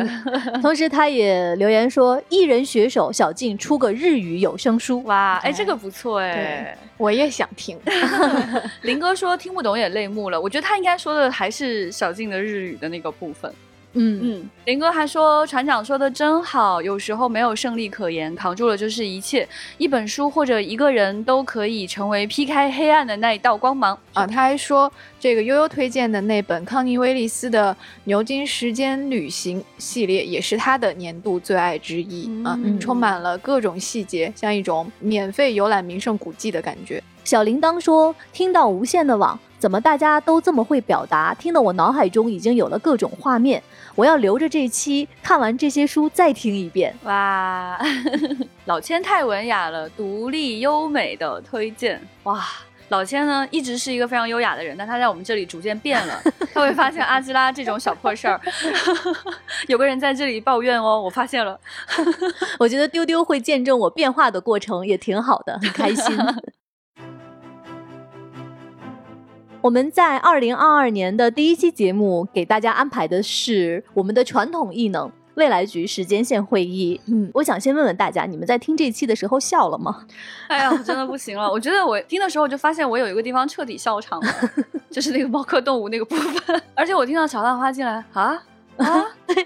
[0.61, 5.03] 同时，他也留言说，艺人学手小静出个日语有声书。
[5.03, 6.77] 哇，哎，这个不错哎。
[6.97, 7.77] 我也想听。
[8.83, 13.53] 林哥说听不懂也泪目了，我觉得他应该说的还是小静的日语的那个部分。
[13.93, 19.47] 嗯嗯，林哥还说船长说的真好，有时候没有胜利可言，扛住了就是一切。
[19.77, 27.71] 一本书或者一个人都可以成为劈开黑暗的那一道光芒啊，他还说这个悠悠推荐的那本康尼威利斯的
[28.05, 37.01] 《牛津时间旅行》系列也是他的年度最爱之一、啊，嗯充满了各种细节，像一种免费游览名胜古迹的感觉。
[37.23, 41.33] 小铃铛说，听到无限的网，怎么大家都这么会表达？
[41.33, 43.63] 听得我脑海中已经有了各种画面。
[43.95, 46.93] 我要留着这期，看完这些书再听一遍。
[47.03, 47.79] 哇，
[48.65, 52.43] 老千太文雅了，独立优美的推荐哇。
[52.89, 56.21] 老千呢，一直是一个非常优雅的人，但他在我们这里逐渐变了。
[56.53, 58.39] 他会发现阿基拉这种小破事儿，
[59.67, 61.59] 有个人在这里抱怨哦，我发现了。
[62.59, 66.15] 我觉得丢丢会见证我变化的过程，也挺好的，很开心。
[69.63, 76.99] 我们在二零二二年的第一期节目给大家安排的是我们的传统异能未来局时间线会议。
[77.05, 80.05] 嗯，我想先问问大家，你们在听这期的时候笑了吗？
[80.49, 81.49] 哎呀，我真的不行了。
[81.49, 84.33] 我觉得我听的时候就发现我有一个地方彻底笑场了，
[84.91, 86.61] 就是那个猫科动物那个部分。
[86.75, 88.43] 而且我听到小浪花进来啊。
[88.77, 88.85] 啊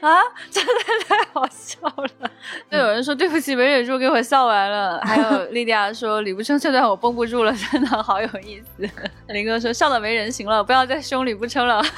[0.02, 0.22] 啊！
[0.50, 0.74] 真的
[1.08, 2.32] 太好笑了。
[2.72, 5.00] 就有人说对不起，没忍住给我笑完了。
[5.04, 8.90] 还有 莉迪亚说李不称这段我绷不住了，真的好有意思。
[9.28, 11.84] 林哥说笑的没人形了，不要再凶李不称了。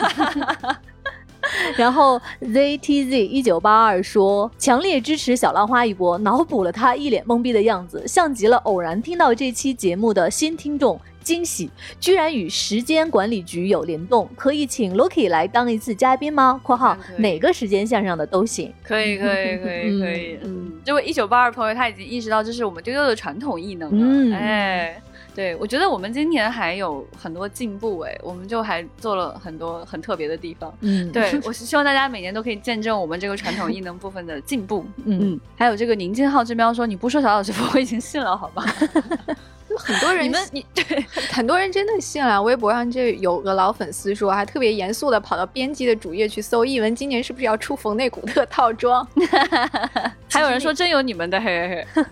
[1.77, 10.99] 然后 ZTZ 一九八二说强烈支持小浪花一波，脑补了他一脸懵逼的样子，像极了偶然听到这期节目的新听众。
[11.29, 11.69] 惊喜，
[11.99, 20.39] 居然与时间管理局有联动，可以请 Loki 来当一次嘉宾吗？（括号哪个时间线上的都行。）可以，可以，可以，可以。
[20.43, 23.97] 嗯，这位一九八二朋友他已经意识到这是我们丢丢的传统异能了。
[23.99, 24.99] 嗯，哎。
[25.35, 30.73] 对，我觉得我们今年还有很多进步哎，我们就还做了很多很特别的地方。
[30.81, 34.83] 嗯，对我是希望大家每年都可以见证我们这个传统异能部分的进步。
[35.05, 38.65] 嗯嗯，还有这个宁静浩之喵说你不说小老师傅我已经信了，好吧？
[39.79, 41.01] 很多人你们你 对
[41.31, 42.41] 很多人真的信了。
[42.41, 49.07] 微博上就有个老粉丝说，还特别严肃的跑到编辑的主页去搜译文今年是不是要出冯内古特套装。
[50.31, 52.05] 还有人说真有你们的，嘿嘿嘿。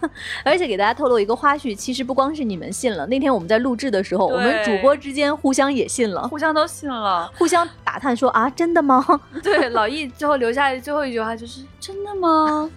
[0.44, 9.06] 而且给大家透露一个花絮，其实不光是你们信了，那天我们在录制的时候，我们主播之间互相也信了，互相都信了，互相打探说啊，真的吗？
[9.44, 12.70] 对，老易最后留下最后一句话就是真的吗？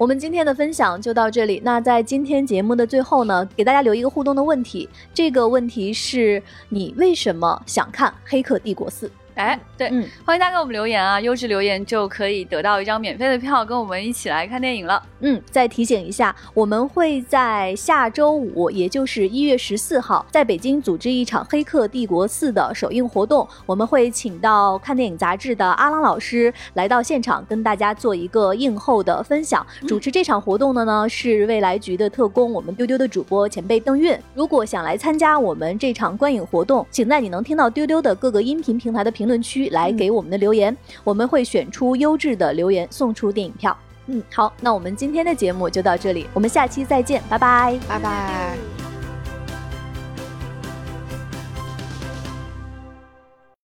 [0.00, 1.60] 我们今天的分享就到这里。
[1.62, 4.88] 那在今天节目的最后呢，给大家留一个互动的问题。
[5.12, 9.06] 这个问题是你为什么想看《黑客帝国四》？
[9.40, 15.02] 哎，对，嗯欢迎大家给我们留言啊，优质留言就可以得到一张免费的票，跟我们一起来看电影了。
[15.20, 23.46] 嗯，再提醒一下，我们会在下周五，也就是一月十四号，在北京组织一场《黑客帝国四》的首映活动。
[23.64, 29.66] 我们会请到看电影杂志的阿郎老师来到现场，跟大家做一个映后的分享。
[29.88, 34.18] 主持这场活动的呢是未来局的特工，我们丢丢的主播前辈邓韵。
[34.34, 43.76] 如果想来参加我们这场观影活动，请在你能听到丢丢的各个音频平台的评论区来给我们的留言，我们会选出优质的留言，送出电影票。
[44.06, 47.78] 嗯，好，那我们今天的节目就到这里，我们下期再见，拜拜。
[47.88, 48.89] 拜拜。